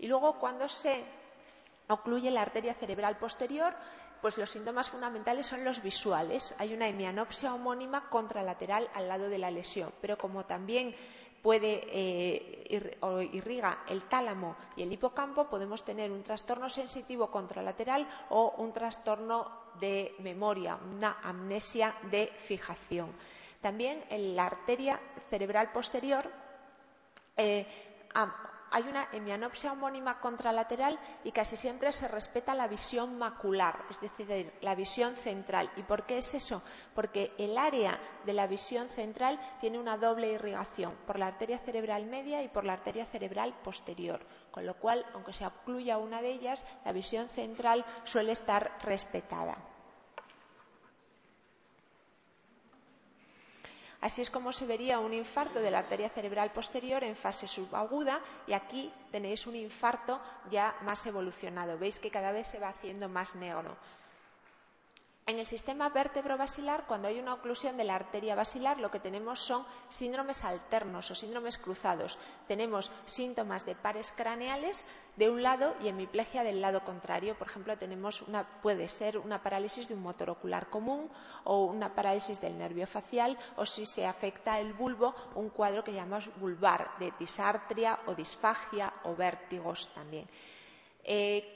Y 0.00 0.08
luego, 0.08 0.40
cuando 0.40 0.68
se 0.68 1.04
ocluye 1.86 2.32
la 2.32 2.42
arteria 2.42 2.74
cerebral 2.74 3.18
posterior, 3.18 3.76
pues 4.20 4.38
los 4.38 4.50
síntomas 4.50 4.90
fundamentales 4.90 5.46
son 5.46 5.64
los 5.64 5.82
visuales. 5.82 6.54
Hay 6.58 6.74
una 6.74 6.88
hemianopsia 6.88 7.54
homónima 7.54 8.08
contralateral 8.08 8.88
al 8.94 9.08
lado 9.08 9.28
de 9.28 9.38
la 9.38 9.50
lesión, 9.50 9.92
pero 10.00 10.16
como 10.18 10.44
también 10.44 10.94
puede 11.42 11.80
eh, 11.86 12.96
o 13.00 13.20
irriga 13.20 13.84
el 13.88 14.02
tálamo 14.04 14.56
y 14.74 14.82
el 14.82 14.92
hipocampo, 14.92 15.48
podemos 15.48 15.84
tener 15.84 16.10
un 16.10 16.24
trastorno 16.24 16.68
sensitivo 16.68 17.30
contralateral 17.30 18.06
o 18.30 18.54
un 18.58 18.72
trastorno 18.72 19.66
de 19.78 20.14
memoria, 20.18 20.76
una 20.76 21.18
amnesia 21.22 21.94
de 22.10 22.32
fijación. 22.46 23.12
También 23.60 24.04
en 24.10 24.34
la 24.34 24.46
arteria 24.46 24.98
cerebral 25.30 25.70
posterior 25.70 26.30
eh, 27.36 27.66
hay 28.70 28.84
una 28.84 29.08
hemianopsia 29.12 29.72
homónima 29.72 30.20
contralateral 30.20 30.98
y 31.24 31.32
casi 31.32 31.56
siempre 31.56 31.92
se 31.92 32.08
respeta 32.08 32.54
la 32.54 32.68
visión 32.68 33.18
macular, 33.18 33.84
es 33.90 34.00
decir, 34.00 34.52
la 34.60 34.74
visión 34.74 35.14
central. 35.16 35.70
¿Y 35.76 35.82
por 35.82 36.04
qué 36.04 36.18
es 36.18 36.34
eso? 36.34 36.62
Porque 36.94 37.32
el 37.38 37.56
área 37.58 37.98
de 38.24 38.32
la 38.32 38.46
visión 38.46 38.88
central 38.88 39.38
tiene 39.60 39.78
una 39.78 39.96
doble 39.96 40.32
irrigación 40.32 40.94
por 41.06 41.18
la 41.18 41.28
arteria 41.28 41.58
cerebral 41.58 42.06
media 42.06 42.42
y 42.42 42.48
por 42.48 42.64
la 42.64 42.74
arteria 42.74 43.06
cerebral 43.06 43.54
posterior, 43.62 44.20
con 44.50 44.66
lo 44.66 44.74
cual, 44.74 45.04
aunque 45.14 45.32
se 45.32 45.46
ocluya 45.46 45.98
una 45.98 46.20
de 46.20 46.32
ellas, 46.32 46.64
la 46.84 46.92
visión 46.92 47.28
central 47.28 47.84
suele 48.04 48.32
estar 48.32 48.78
respetada. 48.82 49.75
Así 54.06 54.22
es 54.22 54.30
como 54.30 54.52
se 54.52 54.66
vería 54.66 55.00
un 55.00 55.12
infarto 55.12 55.58
de 55.58 55.68
la 55.68 55.80
arteria 55.80 56.08
cerebral 56.08 56.52
posterior 56.52 57.02
en 57.02 57.16
fase 57.16 57.48
subaguda 57.48 58.20
y 58.46 58.52
aquí 58.52 58.92
tenéis 59.10 59.48
un 59.48 59.56
infarto 59.56 60.20
ya 60.48 60.76
más 60.82 61.04
evolucionado. 61.06 61.76
Veis 61.76 61.98
que 61.98 62.14
cada 62.16 62.30
vez 62.30 62.46
se 62.46 62.60
va 62.60 62.68
haciendo 62.68 63.08
más 63.08 63.34
negro. 63.34 63.74
En 65.28 65.40
el 65.40 65.46
sistema 65.48 65.88
vértebro-basilar, 65.88 66.86
cuando 66.86 67.08
hay 67.08 67.18
una 67.18 67.34
oclusión 67.34 67.76
de 67.76 67.82
la 67.82 67.96
arteria 67.96 68.36
basilar, 68.36 68.78
lo 68.78 68.92
que 68.92 69.00
tenemos 69.00 69.40
son 69.40 69.66
síndromes 69.88 70.44
alternos 70.44 71.10
o 71.10 71.16
síndromes 71.16 71.58
cruzados. 71.58 72.16
Tenemos 72.46 72.92
síntomas 73.06 73.66
de 73.66 73.74
pares 73.74 74.14
craneales 74.16 74.86
de 75.16 75.28
un 75.28 75.42
lado 75.42 75.74
y 75.82 75.88
hemiplegia 75.88 76.44
del 76.44 76.60
lado 76.60 76.84
contrario. 76.84 77.36
Por 77.36 77.48
ejemplo, 77.48 77.74
puede 78.62 78.88
ser 78.88 79.18
una 79.18 79.42
parálisis 79.42 79.88
de 79.88 79.94
un 79.94 80.02
motor 80.02 80.30
ocular 80.30 80.70
común 80.70 81.10
o 81.42 81.64
una 81.64 81.92
parálisis 81.92 82.40
del 82.40 82.56
nervio 82.56 82.86
facial 82.86 83.36
o 83.56 83.66
si 83.66 83.84
se 83.84 84.06
afecta 84.06 84.60
el 84.60 84.74
bulbo, 84.74 85.12
un 85.34 85.50
cuadro 85.50 85.82
que 85.82 85.92
llamamos 85.92 86.30
vulvar 86.38 86.96
de 87.00 87.12
disartria 87.18 87.98
o 88.06 88.14
disfagia 88.14 88.94
o 89.02 89.16
vértigos 89.16 89.88
también. 89.92 90.28
Eh, 91.02 91.55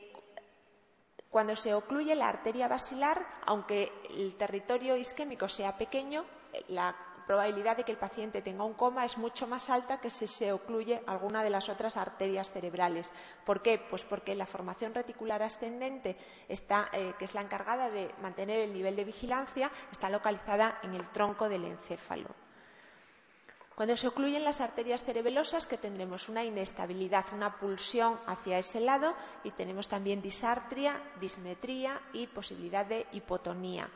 cuando 1.30 1.54
se 1.56 1.74
ocluye 1.74 2.14
la 2.14 2.28
arteria 2.28 2.68
basilar, 2.68 3.24
aunque 3.46 3.92
el 4.10 4.36
territorio 4.36 4.96
isquémico 4.96 5.48
sea 5.48 5.78
pequeño, 5.78 6.24
la 6.68 6.94
probabilidad 7.26 7.76
de 7.76 7.84
que 7.84 7.92
el 7.92 7.98
paciente 7.98 8.42
tenga 8.42 8.64
un 8.64 8.74
coma 8.74 9.04
es 9.04 9.16
mucho 9.16 9.46
más 9.46 9.70
alta 9.70 10.00
que 10.00 10.10
si 10.10 10.26
se 10.26 10.52
ocluye 10.52 11.00
alguna 11.06 11.44
de 11.44 11.50
las 11.50 11.68
otras 11.68 11.96
arterias 11.96 12.50
cerebrales. 12.50 13.12
¿Por 13.46 13.62
qué? 13.62 13.78
Pues 13.78 14.02
porque 14.02 14.34
la 14.34 14.46
formación 14.46 14.92
reticular 14.92 15.40
ascendente, 15.40 16.16
eh, 16.48 17.14
que 17.16 17.24
es 17.24 17.34
la 17.34 17.42
encargada 17.42 17.88
de 17.88 18.12
mantener 18.20 18.58
el 18.58 18.72
nivel 18.72 18.96
de 18.96 19.04
vigilancia, 19.04 19.70
está 19.92 20.10
localizada 20.10 20.80
en 20.82 20.94
el 20.94 21.08
tronco 21.10 21.48
del 21.48 21.66
encéfalo. 21.66 22.49
Cuando 23.80 23.96
se 23.96 24.08
ocluyen 24.08 24.44
las 24.44 24.60
arterias 24.60 25.02
cerebelosas, 25.02 25.66
que 25.66 25.78
tendremos 25.78 26.28
una 26.28 26.44
inestabilidad, 26.44 27.24
una 27.32 27.56
pulsión 27.56 28.20
hacia 28.26 28.58
ese 28.58 28.78
lado 28.78 29.14
y 29.42 29.52
tenemos 29.52 29.88
también 29.88 30.20
disartria, 30.20 31.00
dismetría 31.18 31.98
y 32.12 32.26
posibilidad 32.26 32.84
de 32.84 33.06
hipotonía. 33.12 33.88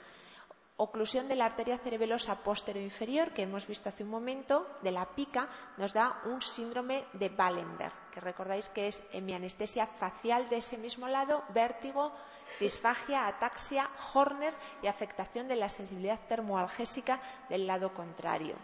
Oclusión 0.78 1.28
de 1.28 1.36
la 1.36 1.44
arteria 1.44 1.76
cerebelosa 1.76 2.38
inferior, 2.76 3.34
que 3.34 3.42
hemos 3.42 3.66
visto 3.66 3.90
hace 3.90 4.04
un 4.04 4.08
momento, 4.08 4.66
de 4.80 4.90
la 4.90 5.04
pica, 5.04 5.50
nos 5.76 5.92
da 5.92 6.18
un 6.24 6.40
síndrome 6.40 7.04
de 7.12 7.28
Wallenberg, 7.28 7.92
que 8.10 8.20
recordáis 8.20 8.70
que 8.70 8.88
es 8.88 9.02
hemianestesia 9.12 9.86
facial 9.86 10.48
de 10.48 10.56
ese 10.64 10.78
mismo 10.78 11.08
lado, 11.08 11.44
vértigo, 11.50 12.10
disfagia, 12.58 13.26
ataxia, 13.26 13.90
Horner 14.14 14.54
y 14.80 14.86
afectación 14.86 15.46
de 15.46 15.56
la 15.56 15.68
sensibilidad 15.68 16.20
termoalgésica 16.26 17.20
del 17.50 17.66
lado 17.66 17.92
contrario. 17.92 18.56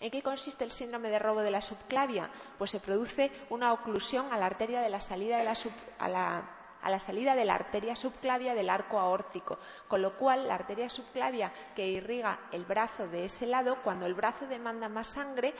¿En 0.00 0.10
qué 0.10 0.22
consiste 0.22 0.64
el 0.64 0.72
síndrome 0.72 1.10
de 1.10 1.18
robo 1.18 1.42
de 1.42 1.50
la 1.50 1.60
subclavia? 1.60 2.30
Pues 2.56 2.70
se 2.70 2.80
produce 2.80 3.30
una 3.50 3.74
oclusión 3.74 4.32
a 4.32 4.38
la 4.38 4.46
arteria 4.46 4.80
de 4.80 4.88
la 4.88 5.02
salida 5.02 5.36
de 5.36 5.44
la 5.44 5.54
a 6.82 6.88
la 6.90 6.98
salida 6.98 7.34
de 7.34 7.44
la 7.44 7.56
arteria 7.56 7.94
subclavia 7.94 8.54
del 8.54 8.70
arco 8.70 8.98
aórtico, 8.98 9.58
con 9.86 10.00
lo 10.00 10.16
cual 10.16 10.48
la 10.48 10.54
arteria 10.54 10.88
subclavia 10.88 11.52
que 11.76 11.86
irriga 11.86 12.38
el 12.52 12.64
brazo 12.64 13.06
de 13.08 13.26
ese 13.26 13.44
lado, 13.44 13.76
cuando 13.84 14.06
el 14.06 14.14
brazo 14.14 14.46
demanda 14.46 14.88
más 14.88 15.08
sangre, 15.08 15.52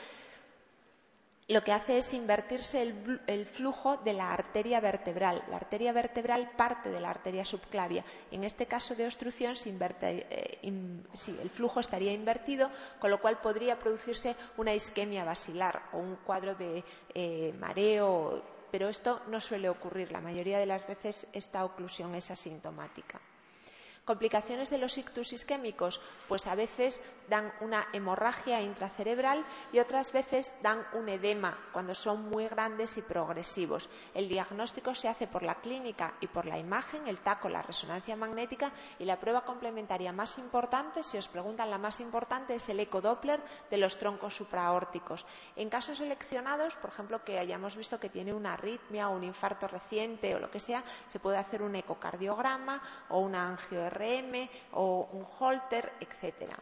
lo 1.51 1.63
que 1.63 1.73
hace 1.73 1.97
es 1.97 2.13
invertirse 2.13 2.81
el, 2.81 3.45
flujo 3.45 3.97
de 3.97 4.13
la 4.13 4.31
arteria 4.31 4.79
vertebral. 4.79 5.43
La 5.49 5.57
arteria 5.57 5.91
vertebral 5.91 6.51
parte 6.55 6.89
de 6.89 7.01
la 7.01 7.09
arteria 7.09 7.43
subclavia. 7.43 8.05
En 8.31 8.45
este 8.45 8.67
caso 8.67 8.95
de 8.95 9.05
obstrucción, 9.05 9.53
eh, 9.65 10.59
el 10.63 11.49
flujo 11.49 11.81
estaría 11.81 12.13
invertido, 12.13 12.69
con 12.99 13.11
lo 13.11 13.19
cual 13.19 13.41
podría 13.41 13.77
producirse 13.77 14.35
una 14.57 14.73
isquemia 14.73 15.25
basilar 15.25 15.83
o 15.91 15.97
un 15.97 16.15
cuadro 16.17 16.55
de 16.55 16.83
eh, 17.13 17.53
mareo, 17.59 18.41
pero 18.71 18.87
esto 18.87 19.21
no 19.27 19.41
suele 19.41 19.67
ocurrir. 19.67 20.11
La 20.11 20.21
mayoría 20.21 20.57
de 20.57 20.65
las 20.65 20.87
veces 20.87 21.27
esta 21.33 21.65
oclusión 21.65 22.15
es 22.15 22.31
asintomática. 22.31 23.19
Complicaciones 24.11 24.69
de 24.69 24.77
los 24.77 24.97
ictus 24.97 25.31
isquémicos, 25.31 26.01
pues 26.27 26.45
a 26.45 26.53
veces 26.53 27.01
dan 27.29 27.53
una 27.61 27.87
hemorragia 27.93 28.61
intracerebral 28.61 29.45
y 29.71 29.79
otras 29.79 30.11
veces 30.11 30.51
dan 30.61 30.85
un 30.91 31.07
edema 31.07 31.57
cuando 31.71 31.95
son 31.95 32.29
muy 32.29 32.45
grandes 32.49 32.97
y 32.97 33.01
progresivos. 33.01 33.87
El 34.13 34.27
diagnóstico 34.27 34.93
se 34.95 35.07
hace 35.07 35.27
por 35.27 35.43
la 35.43 35.55
clínica 35.61 36.15
y 36.19 36.27
por 36.27 36.45
la 36.45 36.57
imagen, 36.57 37.07
el 37.07 37.19
taco, 37.19 37.47
la 37.47 37.61
resonancia 37.61 38.17
magnética 38.17 38.73
y 38.99 39.05
la 39.05 39.17
prueba 39.17 39.45
complementaria 39.45 40.11
más 40.11 40.37
importante, 40.39 41.03
si 41.03 41.17
os 41.17 41.29
preguntan 41.29 41.71
la 41.71 41.77
más 41.77 42.01
importante, 42.01 42.55
es 42.55 42.67
el 42.67 42.81
ecodoppler 42.81 43.41
de 43.69 43.77
los 43.77 43.97
troncos 43.97 44.35
supraórticos. 44.35 45.25
En 45.55 45.69
casos 45.69 45.99
seleccionados, 45.99 46.75
por 46.75 46.89
ejemplo, 46.89 47.23
que 47.23 47.39
hayamos 47.39 47.77
visto 47.77 47.97
que 47.97 48.09
tiene 48.09 48.33
una 48.33 48.55
arritmia 48.55 49.07
o 49.07 49.15
un 49.15 49.23
infarto 49.23 49.69
reciente 49.69 50.35
o 50.35 50.39
lo 50.39 50.51
que 50.51 50.59
sea, 50.59 50.83
se 51.07 51.19
puede 51.19 51.37
hacer 51.37 51.61
un 51.61 51.77
ecocardiograma 51.77 52.81
o 53.07 53.19
una 53.19 53.47
angio 53.47 53.79
RM 54.01 54.49
o 54.73 55.07
un 55.13 55.25
Holter, 55.39 55.93
etcétera. 55.99 56.57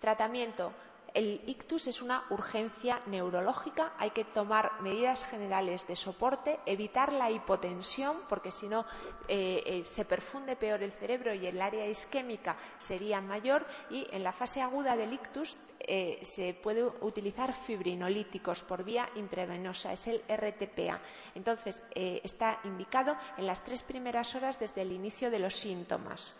Tratamiento. 0.00 0.72
El 1.14 1.42
ictus 1.46 1.86
es 1.88 2.00
una 2.00 2.24
urgencia 2.30 3.02
neurológica, 3.06 3.92
hay 3.98 4.10
que 4.10 4.24
tomar 4.24 4.80
medidas 4.80 5.24
generales 5.24 5.86
de 5.86 5.94
soporte, 5.94 6.58
evitar 6.64 7.12
la 7.12 7.30
hipotensión, 7.30 8.16
porque 8.30 8.50
si 8.50 8.66
no 8.66 8.86
eh, 9.28 9.62
eh, 9.66 9.84
se 9.84 10.06
perfunde 10.06 10.56
peor 10.56 10.82
el 10.82 10.92
cerebro 10.92 11.34
y 11.34 11.46
el 11.46 11.60
área 11.60 11.86
isquémica 11.86 12.56
sería 12.78 13.20
mayor, 13.20 13.66
y 13.90 14.06
en 14.10 14.22
la 14.22 14.32
fase 14.32 14.62
aguda 14.62 14.96
del 14.96 15.12
ictus 15.12 15.58
eh, 15.80 16.18
se 16.22 16.54
puede 16.54 16.82
utilizar 16.82 17.52
fibrinolíticos 17.52 18.62
por 18.62 18.82
vía 18.82 19.06
intravenosa, 19.16 19.92
es 19.92 20.06
el 20.06 20.22
RTPA. 20.26 20.98
Entonces, 21.34 21.84
está 21.94 22.60
indicado 22.64 23.16
en 23.36 23.46
las 23.46 23.62
tres 23.62 23.82
primeras 23.82 24.34
horas 24.34 24.58
desde 24.58 24.80
el 24.80 24.92
inicio 24.92 25.30
de 25.30 25.40
los 25.40 25.56
síntomas. 25.56 26.36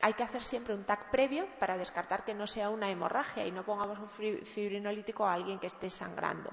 Hay 0.00 0.12
que 0.12 0.22
hacer 0.22 0.42
siempre 0.42 0.74
un 0.74 0.84
TAC 0.84 1.10
previo 1.10 1.46
para 1.58 1.78
descartar 1.78 2.24
que 2.24 2.34
no 2.34 2.46
sea 2.46 2.70
una 2.70 2.90
hemorragia 2.90 3.46
y 3.46 3.52
no 3.52 3.64
pongamos 3.64 3.98
un 3.98 4.10
fibrinolítico 4.44 5.24
a 5.26 5.32
alguien 5.32 5.58
que 5.58 5.66
esté 5.66 5.90
sangrando. 5.90 6.50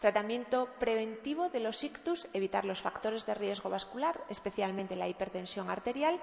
Tratamiento 0.00 0.68
preventivo 0.78 1.48
de 1.48 1.60
los 1.60 1.82
ictus, 1.82 2.26
evitar 2.32 2.64
los 2.64 2.82
factores 2.82 3.24
de 3.24 3.34
riesgo 3.34 3.70
vascular, 3.70 4.20
especialmente 4.28 4.96
la 4.96 5.08
hipertensión 5.08 5.70
arterial, 5.70 6.20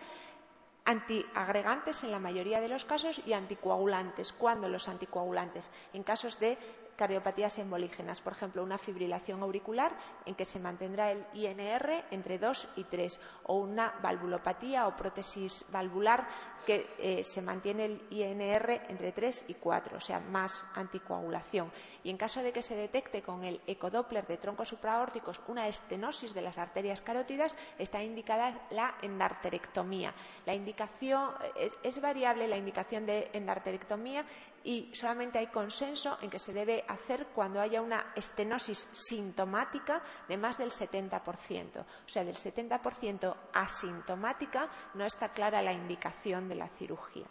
antiagregantes 0.85 2.03
en 2.03 2.11
la 2.11 2.19
mayoría 2.19 2.61
de 2.61 2.67
los 2.67 2.85
casos 2.85 3.21
y 3.25 3.33
anticoagulantes. 3.33 4.33
¿Cuándo 4.33 4.69
los 4.69 4.89
anticoagulantes? 4.89 5.69
En 5.93 6.03
casos 6.03 6.39
de 6.39 6.57
cardiopatías 7.00 7.58
embolígenas, 7.60 8.20
por 8.20 8.34
ejemplo, 8.34 8.62
una 8.62 8.77
fibrilación 8.77 9.41
auricular 9.41 9.96
en 10.25 10.36
que 10.36 10.44
se 10.44 10.60
mantendrá 10.60 11.13
el 11.13 11.25
INR 11.34 12.03
entre 12.12 12.38
2 12.38 12.68
y 12.75 12.84
3, 12.84 13.22
o 13.46 13.56
una 13.56 13.94
valvulopatía 14.03 14.86
o 14.86 14.98
prótesis 14.98 15.63
valvular 15.72 16.27
que 16.65 16.94
eh, 17.00 17.24
se 17.24 17.41
mantiene 17.41 17.86
el 17.86 18.01
INR 18.12 18.82
entre 18.89 19.13
3 19.13 19.46
y 19.48 19.53
4, 19.53 19.98
o 19.98 20.01
sea, 20.01 20.20
más 20.20 20.65
anticoagulación. 20.75 21.72
Y 22.03 22.10
en 22.10 22.18
caso 22.18 22.44
de 22.44 22.51
que 22.51 22.62
se 22.62 22.75
detecte 22.75 23.22
con 23.22 23.46
el 23.46 23.62
ecodoppler 23.65 24.27
de 24.27 24.36
troncos 24.36 24.68
supraórticos 24.68 25.39
una 25.48 25.70
estenosis 25.70 26.34
de 26.34 26.41
las 26.41 26.58
arterias 26.58 27.01
carótidas, 27.01 27.56
está 27.77 28.03
indicada 28.03 28.68
la 28.72 28.96
endarterectomía. 29.01 30.13
La 30.46 30.53
indicación 30.53 31.32
es, 31.56 31.74
es 31.82 32.01
variable 32.01 32.48
la 32.50 32.58
indicación 32.58 33.06
de 33.06 33.29
endarterectomía 33.32 34.25
y 34.63 34.92
solamente 34.94 35.39
hay 35.39 35.48
consenso 35.48 36.18
en 36.22 36.30
que 36.30 36.39
se 36.39 36.54
debe 36.54 36.84
hacer 36.88 37.28
cuando 37.28 37.62
haya 37.62 37.82
una 37.82 38.13
estenosis 38.16 38.88
sintomática 38.94 40.01
de 40.28 40.38
más 40.38 40.58
del 40.58 40.72
70%. 40.72 41.80
O 41.80 42.10
sea, 42.10 42.24
del 42.24 42.36
70% 42.36 43.36
asintomática 43.54 44.70
no 44.94 45.06
está 45.06 45.30
clara 45.30 45.62
la 45.62 45.74
indicación 45.74 46.50
de 46.50 46.56
la 46.56 46.68
cirugía. 46.70 47.25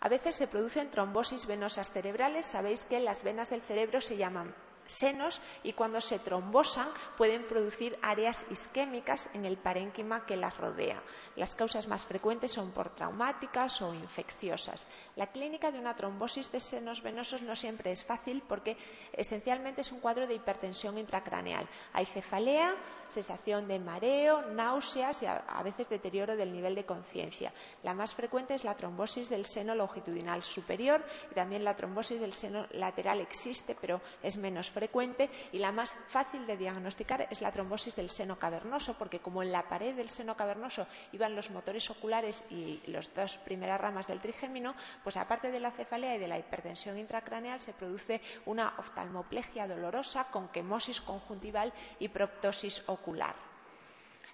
A 0.00 0.08
veces 0.08 0.34
se 0.34 0.48
producen 0.48 0.90
trombosis 0.90 1.46
venosas 1.46 1.90
cerebrales. 1.90 2.46
Sabéis 2.46 2.84
que 2.84 2.98
las 2.98 3.22
venas 3.22 3.50
del 3.50 3.60
cerebro 3.60 4.00
se 4.00 4.16
llaman 4.16 4.52
senos 4.92 5.40
y 5.62 5.72
cuando 5.72 6.00
se 6.00 6.18
trombosan 6.18 6.88
pueden 7.16 7.44
producir 7.44 7.98
áreas 8.02 8.44
isquémicas 8.50 9.28
en 9.34 9.44
el 9.44 9.56
parénquima 9.56 10.26
que 10.26 10.36
las 10.36 10.56
rodea. 10.58 11.02
Las 11.36 11.54
causas 11.54 11.88
más 11.88 12.04
frecuentes 12.04 12.52
son 12.52 12.72
por 12.72 12.94
traumáticas 12.94 13.80
o 13.82 13.94
infecciosas. 13.94 14.86
La 15.16 15.28
clínica 15.28 15.72
de 15.72 15.78
una 15.78 15.96
trombosis 15.96 16.52
de 16.52 16.60
senos 16.60 17.02
venosos 17.02 17.42
no 17.42 17.56
siempre 17.56 17.92
es 17.92 18.04
fácil 18.04 18.42
porque 18.46 18.76
esencialmente 19.12 19.80
es 19.80 19.92
un 19.92 20.00
cuadro 20.00 20.26
de 20.26 20.34
hipertensión 20.34 20.98
intracraneal. 20.98 21.66
Hay 21.94 22.06
cefalea, 22.06 22.74
sensación 23.08 23.68
de 23.68 23.78
mareo, 23.78 24.42
náuseas 24.42 25.22
y 25.22 25.26
a 25.26 25.62
veces 25.64 25.88
deterioro 25.88 26.36
del 26.36 26.52
nivel 26.52 26.74
de 26.74 26.84
conciencia. 26.84 27.52
La 27.82 27.94
más 27.94 28.14
frecuente 28.14 28.54
es 28.54 28.64
la 28.64 28.76
trombosis 28.76 29.28
del 29.28 29.46
seno 29.46 29.74
longitudinal 29.74 30.42
superior 30.42 31.04
y 31.30 31.34
también 31.34 31.64
la 31.64 31.76
trombosis 31.76 32.20
del 32.20 32.32
seno 32.32 32.66
lateral 32.72 33.20
existe, 33.20 33.76
pero 33.80 34.00
es 34.22 34.36
menos 34.36 34.68
frecuente 34.68 34.81
frecuente 34.82 35.30
y 35.52 35.60
la 35.60 35.70
más 35.70 35.94
fácil 36.08 36.44
de 36.44 36.56
diagnosticar 36.56 37.28
es 37.30 37.40
la 37.40 37.52
trombosis 37.52 37.94
del 37.94 38.10
seno 38.10 38.40
cavernoso, 38.40 38.98
porque 38.98 39.20
como 39.20 39.40
en 39.40 39.52
la 39.52 39.68
pared 39.68 39.94
del 39.94 40.10
seno 40.10 40.36
cavernoso 40.36 40.88
iban 41.12 41.36
los 41.36 41.52
motores 41.52 41.88
oculares 41.88 42.42
y 42.50 42.82
las 42.86 43.14
dos 43.14 43.38
primeras 43.38 43.80
ramas 43.80 44.08
del 44.08 44.18
trigémino, 44.18 44.74
pues 45.04 45.16
aparte 45.16 45.52
de 45.52 45.60
la 45.60 45.70
cefalea 45.70 46.16
y 46.16 46.18
de 46.18 46.26
la 46.26 46.36
hipertensión 46.36 46.98
intracraneal 46.98 47.60
se 47.60 47.74
produce 47.74 48.20
una 48.44 48.74
oftalmoplegia 48.76 49.68
dolorosa 49.68 50.24
con 50.32 50.48
quemosis 50.48 51.00
conjuntival 51.00 51.72
y 52.00 52.08
proptosis 52.08 52.82
ocular. 52.88 53.51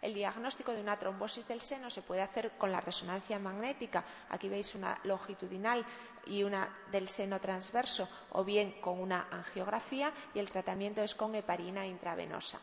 El 0.01 0.15
diagnóstico 0.15 0.73
de 0.73 0.81
una 0.81 0.99
trombosis 0.99 1.47
del 1.49 1.61
seno 1.61 1.91
se 1.91 2.03
puede 2.03 2.23
hacer 2.23 2.53
con 2.57 2.71
la 2.71 2.81
resonancia 2.81 3.39
magnética. 3.39 4.05
Aquí 4.31 4.49
veis 4.49 4.75
una 4.75 4.99
longitudinal 5.05 5.85
y 6.27 6.45
una 6.45 6.69
del 6.93 7.09
seno 7.09 7.41
transverso, 7.41 8.09
o 8.31 8.45
bien 8.45 8.81
con 8.81 9.01
una 9.01 9.29
angiografía, 9.31 10.13
y 10.35 10.39
el 10.39 10.51
tratamiento 10.51 11.03
es 11.03 11.15
con 11.15 11.35
heparina 11.35 11.87
intravenosa. 11.87 12.61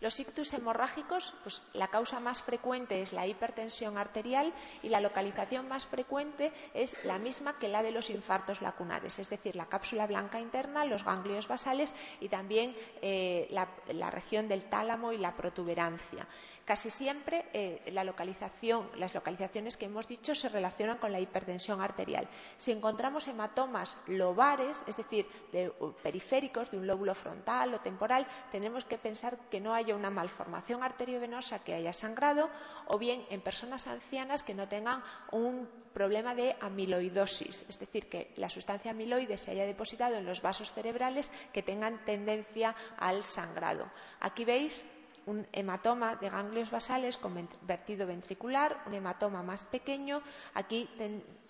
Los 0.00 0.20
ictus 0.20 0.52
hemorrágicos, 0.52 1.34
pues 1.42 1.60
la 1.72 1.88
causa 1.88 2.20
más 2.20 2.40
frecuente 2.40 3.02
es 3.02 3.12
la 3.12 3.26
hipertensión 3.26 3.98
arterial 3.98 4.52
y 4.82 4.90
la 4.90 5.00
localización 5.00 5.66
más 5.66 5.86
frecuente 5.86 6.52
es 6.72 6.96
la 7.04 7.18
misma 7.18 7.58
que 7.58 7.66
la 7.66 7.82
de 7.82 7.90
los 7.90 8.08
infartos 8.08 8.62
lacunares, 8.62 9.18
es 9.18 9.28
decir, 9.28 9.56
la 9.56 9.66
cápsula 9.66 10.06
blanca 10.06 10.38
interna, 10.38 10.84
los 10.84 11.04
ganglios 11.04 11.48
basales 11.48 11.92
y 12.20 12.28
también 12.28 12.76
eh, 13.02 13.48
la 13.50 14.10
región 14.10 14.46
del 14.46 14.64
tálamo 14.64 15.12
y 15.12 15.18
la 15.18 15.34
protuberancia. 15.34 16.28
Casi 16.68 16.90
siempre 16.90 17.46
eh, 17.54 17.80
las 17.92 18.04
localizaciones 18.04 19.78
que 19.78 19.86
hemos 19.86 20.06
dicho 20.06 20.34
se 20.34 20.50
relacionan 20.50 20.98
con 20.98 21.10
la 21.10 21.18
hipertensión 21.18 21.80
arterial. 21.80 22.28
Si 22.58 22.72
encontramos 22.72 23.26
hematomas 23.26 23.96
lobares, 24.06 24.84
es 24.86 24.98
decir, 24.98 25.26
de, 25.50 25.72
periféricos 26.02 26.70
de 26.70 26.76
un 26.76 26.86
lóbulo 26.86 27.14
frontal 27.14 27.72
o 27.72 27.80
temporal, 27.80 28.26
tenemos 28.52 28.84
que 28.84 28.98
pensar 28.98 29.38
que 29.48 29.62
no 29.62 29.72
haya 29.88 29.96
una 29.96 30.10
malformación 30.10 30.82
arteriovenosa 30.82 31.60
que 31.60 31.72
haya 31.72 31.94
sangrado 31.94 32.50
o 32.88 32.98
bien 32.98 33.24
en 33.30 33.40
personas 33.40 33.86
ancianas 33.86 34.42
que 34.42 34.52
no 34.52 34.68
tengan 34.68 35.02
un 35.32 35.66
problema 35.94 36.34
de 36.34 36.54
amiloidosis, 36.60 37.64
es 37.66 37.78
decir, 37.78 38.08
que 38.08 38.34
la 38.36 38.50
sustancia 38.50 38.90
amiloide 38.90 39.38
se 39.38 39.50
haya 39.50 39.64
depositado 39.64 40.16
en 40.16 40.26
los 40.26 40.42
vasos 40.42 40.72
cerebrales 40.72 41.32
que 41.54 41.62
tengan 41.62 42.04
tendencia 42.04 42.76
al 42.98 43.24
sangrado. 43.24 43.90
Aquí 44.20 44.44
veis 44.44 44.84
un 45.28 45.46
hematoma 45.52 46.16
de 46.16 46.30
ganglios 46.30 46.70
basales 46.70 47.18
con 47.18 47.48
vertido 47.62 48.06
ventricular, 48.06 48.82
un 48.86 48.94
hematoma 48.94 49.42
más 49.42 49.66
pequeño. 49.66 50.22
Aquí 50.54 50.88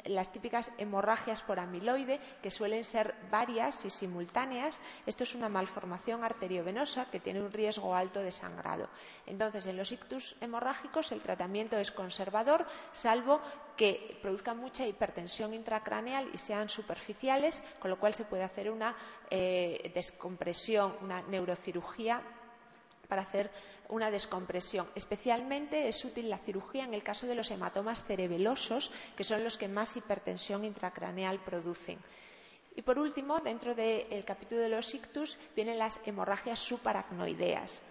las 0.04 0.32
típicas 0.32 0.72
hemorragias 0.78 1.42
por 1.42 1.60
amiloide, 1.60 2.20
que 2.42 2.50
suelen 2.50 2.82
ser 2.82 3.14
varias 3.30 3.84
y 3.84 3.90
simultáneas. 3.90 4.80
Esto 5.06 5.22
es 5.22 5.34
una 5.34 5.48
malformación 5.48 6.24
arteriovenosa 6.24 7.06
que 7.10 7.20
tiene 7.20 7.40
un 7.40 7.52
riesgo 7.52 7.94
alto 7.94 8.20
de 8.20 8.32
sangrado. 8.32 8.88
Entonces, 9.26 9.66
en 9.66 9.76
los 9.76 9.92
ictus 9.92 10.36
hemorrágicos 10.40 11.12
el 11.12 11.20
tratamiento 11.20 11.78
es 11.78 11.92
conservador, 11.92 12.66
salvo 12.92 13.40
que 13.76 14.18
produzcan 14.20 14.58
mucha 14.58 14.86
hipertensión 14.86 15.54
intracraneal 15.54 16.28
y 16.34 16.38
sean 16.38 16.68
superficiales, 16.68 17.62
con 17.78 17.90
lo 17.90 17.98
cual 18.00 18.12
se 18.12 18.24
puede 18.24 18.42
hacer 18.42 18.72
una 18.72 18.96
eh, 19.30 19.92
descompresión, 19.94 20.96
una 21.00 21.22
neurocirugía 21.22 22.20
para 23.08 23.22
hacer 23.22 23.50
una 23.88 24.10
descompresión. 24.10 24.86
Especialmente 24.94 25.88
es 25.88 26.04
útil 26.04 26.28
la 26.28 26.38
cirugía 26.38 26.84
en 26.84 26.94
el 26.94 27.02
caso 27.02 27.26
de 27.26 27.34
los 27.34 27.50
hematomas 27.50 28.04
cerebelosos, 28.04 28.92
que 29.16 29.24
son 29.24 29.42
los 29.42 29.56
que 29.56 29.68
más 29.68 29.96
hipertensión 29.96 30.64
intracraneal 30.64 31.38
producen. 31.40 31.98
Y 32.76 32.82
por 32.82 32.98
último, 32.98 33.40
dentro 33.40 33.74
del 33.74 34.24
capítulo 34.24 34.60
de 34.60 34.68
los 34.68 34.94
ictus, 34.94 35.36
vienen 35.56 35.78
las 35.78 36.00
hemorragias 36.06 36.60
subaracnoideas, 36.60 37.82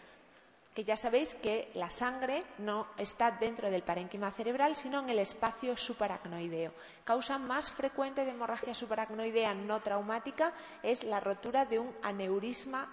que 0.74 0.86
ya 0.86 0.96
sabéis 0.96 1.34
que 1.34 1.72
la 1.74 1.90
sangre 1.90 2.44
no 2.60 2.88
está 2.98 3.32
dentro 3.32 3.70
del 3.72 3.82
parénquima 3.82 4.32
cerebral, 4.32 4.76
sino 4.76 5.00
en 5.00 5.10
el 5.10 5.20
espacio 5.20 5.76
subaracnoideo. 5.76 6.72
Causa 7.04 7.40
más 7.40 7.72
frecuente 7.72 8.24
de 8.24 8.32
hemorragia 8.32 8.76
subaracnoidea 8.76 9.56
no 9.56 9.82
traumática 9.82 10.54
es 10.84 11.04
la 11.04 11.20
rotura 11.20 11.66
de 11.66 11.80
un 11.80 11.94
aneurisma 12.04 12.88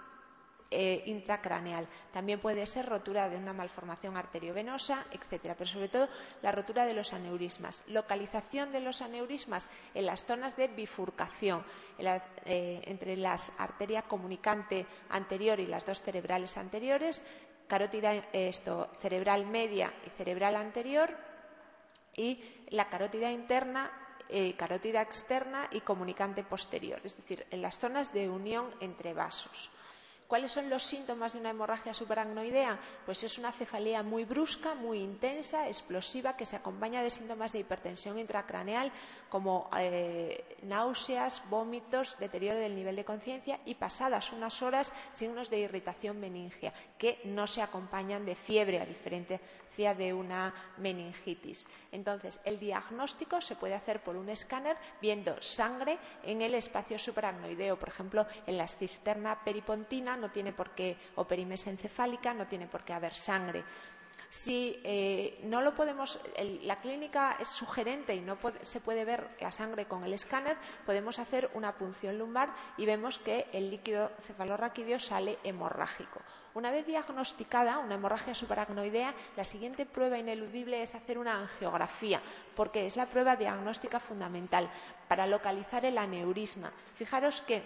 eh, 0.71 1.03
intracraneal. 1.05 1.87
También 2.11 2.39
puede 2.39 2.65
ser 2.65 2.85
rotura 2.85 3.29
de 3.29 3.37
una 3.37 3.53
malformación 3.53 4.17
arteriovenosa, 4.17 5.05
etcétera, 5.11 5.55
pero 5.57 5.69
sobre 5.69 5.89
todo 5.89 6.09
la 6.41 6.51
rotura 6.51 6.85
de 6.85 6.93
los 6.93 7.13
aneurismas. 7.13 7.83
Localización 7.87 8.71
de 8.71 8.81
los 8.81 9.01
aneurismas 9.01 9.67
en 9.93 10.05
las 10.05 10.25
zonas 10.25 10.55
de 10.55 10.67
bifurcación 10.67 11.63
eh, 11.99 12.81
entre 12.85 13.15
la 13.15 13.35
arteria 13.57 14.01
comunicante 14.03 14.85
anterior 15.09 15.59
y 15.59 15.67
las 15.67 15.85
dos 15.85 16.01
cerebrales 16.01 16.57
anteriores, 16.57 17.23
carótida 17.67 18.13
esto, 18.33 18.89
cerebral 18.99 19.45
media 19.45 19.93
y 20.05 20.09
cerebral 20.11 20.55
anterior, 20.55 21.15
y 22.17 22.41
la 22.69 22.89
carótida 22.89 23.31
interna 23.31 23.91
eh, 24.27 24.55
carótida 24.55 25.03
externa 25.03 25.67
y 25.71 25.81
comunicante 25.81 26.43
posterior, 26.43 26.99
es 27.03 27.15
decir, 27.15 27.45
en 27.51 27.61
las 27.61 27.77
zonas 27.77 28.11
de 28.11 28.27
unión 28.27 28.73
entre 28.79 29.13
vasos. 29.13 29.69
¿Cuáles 30.27 30.51
son 30.51 30.71
los 30.71 30.83
síntomas 30.83 31.33
de 31.33 31.39
una 31.39 31.51
hemorragia 31.51 31.93
subaracnoidea? 31.93 32.79
Pues 33.05 33.23
es 33.23 33.37
una 33.37 33.51
cefalea 33.51 34.01
muy 34.01 34.25
brusca, 34.25 34.73
muy 34.73 34.97
intensa, 34.99 35.67
explosiva, 35.67 36.35
que 36.35 36.47
se 36.47 36.55
acompaña 36.55 37.03
de 37.03 37.11
síntomas 37.11 37.51
de 37.51 37.59
hipertensión 37.59 38.17
intracraneal 38.17 38.91
como 39.29 39.69
eh, 39.77 40.57
náuseas, 40.63 41.43
vómitos, 41.49 42.17
deterioro 42.19 42.57
del 42.57 42.75
nivel 42.75 42.95
de 42.95 43.05
conciencia 43.05 43.59
y 43.65 43.75
pasadas 43.75 44.31
unas 44.31 44.63
horas 44.63 44.91
signos 45.13 45.51
de 45.51 45.59
irritación 45.59 46.19
meningia, 46.19 46.73
que 46.97 47.21
no 47.25 47.45
se 47.45 47.61
acompañan 47.61 48.25
de 48.25 48.35
fiebre, 48.35 48.81
a 48.81 48.85
diferencia 48.85 49.39
de 49.77 50.13
una 50.13 50.53
meningitis. 50.77 51.67
Entonces, 51.91 52.39
el 52.45 52.59
diagnóstico 52.59 53.41
se 53.41 53.55
puede 53.55 53.75
hacer 53.75 54.01
por 54.01 54.15
un 54.15 54.29
escáner 54.29 54.77
viendo 55.01 55.41
sangre 55.41 55.97
en 56.23 56.41
el 56.41 56.55
espacio 56.55 56.97
subaracnoideo, 56.97 57.77
por 57.77 57.89
ejemplo, 57.89 58.25
en 58.47 58.57
la 58.57 58.67
cisterna 58.67 59.43
peripontina 59.43 60.14
no 60.15 60.31
tiene 60.31 60.53
por 60.53 60.71
qué, 60.71 60.97
o 61.15 61.25
encefálica, 61.29 62.33
no 62.33 62.47
tiene 62.47 62.67
por 62.67 62.83
qué 62.83 62.93
haber 62.93 63.13
sangre. 63.13 63.63
Si 64.29 64.81
eh, 64.83 65.39
no 65.43 65.61
lo 65.61 65.73
podemos, 65.75 66.19
la 66.63 66.81
clínica 66.81 67.37
es 67.39 67.47
sugerente 67.47 68.15
y 68.15 68.21
no 68.21 68.37
se 68.63 68.81
puede 68.81 69.05
ver 69.05 69.29
la 69.39 69.51
sangre 69.51 69.85
con 69.85 70.03
el 70.03 70.13
escáner, 70.13 70.57
podemos 70.85 71.19
hacer 71.19 71.49
una 71.53 71.75
punción 71.75 72.17
lumbar 72.17 72.53
y 72.77 72.85
vemos 72.85 73.17
que 73.17 73.47
el 73.53 73.69
líquido 73.69 74.11
cefalorraquídeo 74.19 74.99
sale 74.99 75.37
hemorrágico. 75.43 76.19
Una 76.53 76.71
vez 76.71 76.85
diagnosticada 76.85 77.79
una 77.79 77.95
hemorragia 77.95 78.33
subaracnoidea, 78.33 79.13
la 79.35 79.43
siguiente 79.43 79.85
prueba 79.85 80.17
ineludible 80.17 80.81
es 80.81 80.95
hacer 80.95 81.17
una 81.17 81.39
angiografía, 81.39 82.21
porque 82.55 82.85
es 82.85 82.95
la 82.95 83.07
prueba 83.07 83.35
diagnóstica 83.35 83.99
fundamental 83.99 84.69
para 85.07 85.27
localizar 85.27 85.85
el 85.85 85.97
aneurisma. 85.97 86.71
Fijaros 86.95 87.41
que 87.41 87.63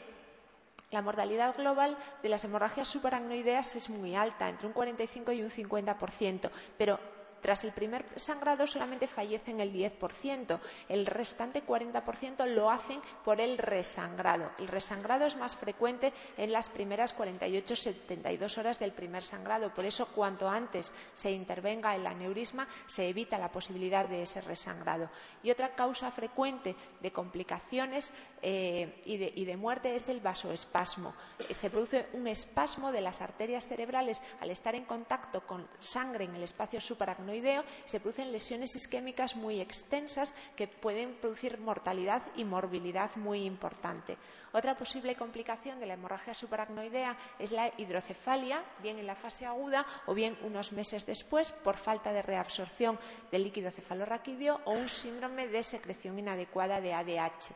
la 0.92 1.02
mortalidad 1.02 1.56
global 1.56 1.98
de 2.24 2.30
las 2.30 2.44
hemorragias 2.44 2.88
subaracnoideas 2.88 3.76
es 3.76 3.90
muy 3.90 4.16
alta, 4.16 4.50
entre 4.50 4.68
un 4.68 4.74
45 4.74 5.32
y 5.32 5.42
un 5.42 5.50
50%, 5.50 6.50
pero 6.78 7.00
tras 7.42 7.64
el 7.64 7.72
primer 7.72 8.06
sangrado 8.16 8.68
solamente 8.68 9.08
fallecen 9.08 9.60
el 9.60 9.74
10%, 9.74 10.60
el 10.90 11.06
restante 11.06 11.64
40% 11.64 12.46
lo 12.48 12.70
hacen 12.70 13.02
por 13.24 13.42
el 13.42 13.58
resangrado. 13.58 14.52
El 14.60 14.68
resangrado 14.68 15.26
es 15.26 15.36
más 15.36 15.56
frecuente 15.56 16.14
en 16.38 16.52
las 16.52 16.70
primeras 16.70 17.18
48-72 17.18 18.58
horas 18.58 18.80
del 18.80 18.92
primer 18.92 19.24
sangrado, 19.24 19.74
por 19.74 19.86
eso 19.86 20.08
cuanto 20.08 20.50
antes 20.50 20.94
se 21.14 21.32
intervenga 21.32 21.96
el 21.96 22.06
aneurisma 22.06 22.68
se 22.88 23.10
evita 23.10 23.38
la 23.38 23.52
posibilidad 23.52 24.08
de 24.08 24.24
ese 24.24 24.42
resangrado. 24.42 25.10
Y 25.44 25.52
otra 25.52 25.76
causa 25.76 26.12
frecuente 26.12 26.76
de 27.02 27.12
complicaciones 27.12 28.12
eh, 28.42 29.02
y, 29.06 29.46
de, 29.46 29.58
muerte 29.58 29.96
es 29.96 30.10
el 30.10 30.22
vasoespasmo. 30.22 31.14
Se 31.52 31.70
produce 31.70 32.08
un 32.14 32.28
espasmo 32.28 32.92
de 32.92 33.02
las 33.02 33.22
arterias 33.22 33.68
cerebrales 33.68 34.22
al 34.40 34.50
estar 34.50 34.76
en 34.76 34.86
contacto 34.86 35.46
con 35.46 35.68
sangre 35.78 36.26
en 36.26 36.36
el 36.36 36.44
espacio 36.44 36.80
se 37.86 38.00
producen 38.00 38.32
lesiones 38.32 38.76
isquémicas 38.76 39.36
muy 39.36 39.62
extensas 39.62 40.34
que 40.56 40.68
pueden 40.68 41.16
producir 41.16 41.60
mortalidad 41.60 42.24
y 42.36 42.44
morbilidad 42.44 43.16
muy 43.16 43.46
importante. 43.46 44.18
Otra 44.52 44.76
posible 44.76 45.16
complicación 45.16 45.80
de 45.80 45.86
la 45.86 45.94
hemorragia 45.94 46.34
subaracnoidea 46.34 47.18
es 47.38 47.52
la 47.52 47.72
hidrocefalia, 47.78 48.64
bien 48.82 48.98
en 48.98 49.08
la 49.08 49.16
fase 49.16 49.46
aguda 49.46 49.86
o 50.08 50.14
bien 50.14 50.38
unos 50.44 50.72
meses 50.72 51.06
después 51.06 51.52
por 51.52 51.78
falta 51.78 52.12
de 52.12 52.22
reabsorción 52.22 53.00
del 53.32 53.44
líquido 53.44 53.72
cefalorraquídeo 53.72 54.62
o 54.66 54.72
un 54.72 54.90
síndrome 54.90 55.48
de 55.48 55.64
secreción 55.64 56.18
inadecuada 56.18 56.82
de 56.82 56.94
ADH 56.94 57.54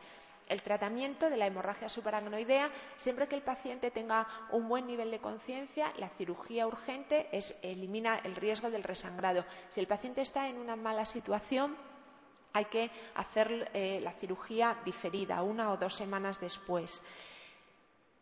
el 0.54 0.62
tratamiento 0.62 1.30
de 1.30 1.38
la 1.38 1.48
hemorragia 1.48 1.90
subaracnoidea, 1.90 2.72
siempre 2.96 3.28
que 3.28 3.36
el 3.36 3.42
paciente 3.42 3.92
tenga 3.92 4.28
un 4.52 4.70
buen 4.70 4.88
nivel 4.88 5.12
de 5.12 5.20
conciencia, 5.20 5.92
la 5.98 6.10
cirugía 6.10 6.68
urgente 6.68 7.28
elimina 7.62 8.20
el 8.24 8.36
riesgo 8.36 8.70
del 8.70 8.84
resangrado. 8.84 9.46
Si 9.70 9.80
el 9.80 9.88
paciente 9.88 10.22
está 10.22 10.48
en 10.48 10.58
una 10.58 10.76
mala 10.76 11.06
situación, 11.06 11.76
hay 12.54 12.66
que 12.66 12.92
hacer 13.16 13.72
eh, 13.74 14.00
la 14.02 14.12
cirugía 14.14 14.78
diferida, 14.86 15.42
una 15.42 15.72
o 15.72 15.78
dos 15.78 15.96
semanas 15.96 16.40
después. 16.40 17.02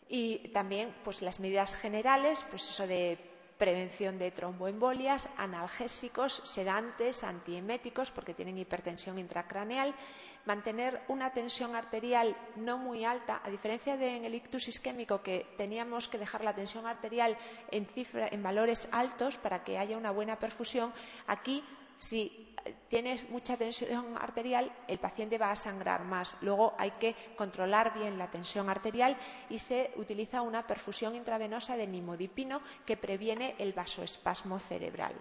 Y 0.08 0.50
también 0.50 0.96
pues, 1.04 1.22
las 1.22 1.40
medidas 1.40 1.76
generales, 1.76 2.46
pues 2.50 2.68
eso 2.70 2.88
de 2.88 3.31
prevención 3.62 4.18
de 4.18 4.32
tromboembolias, 4.32 5.30
analgésicos, 5.38 6.42
sedantes, 6.46 7.24
antieméticos, 7.24 8.10
porque 8.10 8.34
tienen 8.34 8.58
hipertensión 8.58 9.20
intracraneal, 9.20 9.94
mantener 10.48 11.00
una 11.10 11.32
tensión 11.32 11.76
arterial 11.76 12.36
no 12.56 12.80
muy 12.80 13.06
alta, 13.06 13.40
a 13.46 13.52
diferencia 13.52 13.98
de 13.98 14.16
en 14.18 14.26
el 14.26 14.34
ictus 14.34 14.68
isquémico 14.68 15.22
que 15.22 15.46
teníamos 15.58 16.08
que 16.08 16.18
dejar 16.18 16.44
la 16.44 16.56
tensión 16.56 16.88
arterial 16.88 17.38
en, 17.70 17.88
en 17.94 18.42
valores 18.42 18.88
altos 18.92 19.38
para 19.38 19.64
que 19.64 19.78
haya 19.78 19.96
una 19.96 20.10
buena 20.10 20.40
perfusión, 20.40 20.92
aquí 21.28 21.64
si 22.02 22.56
tienes 22.90 23.30
mucha 23.30 23.58
tensión 23.58 24.18
arterial, 24.18 24.72
el 24.88 24.98
paciente 24.98 25.38
va 25.38 25.52
a 25.52 25.56
sangrar 25.56 26.04
más. 26.04 26.36
Luego 26.42 26.74
hay 26.80 26.92
que 26.92 27.16
controlar 27.36 27.94
bien 27.94 28.18
la 28.18 28.32
tensión 28.32 28.70
arterial 28.70 29.16
y 29.50 29.60
se 29.60 29.92
utiliza 29.98 30.42
una 30.42 30.66
perfusión 30.66 31.16
intravenosa 31.16 31.78
de 31.78 31.86
nimodipino 31.86 32.62
que 32.88 32.98
previene 32.98 33.56
el 33.60 33.74
vasoespasmo 33.74 34.58
cerebral. 34.58 35.14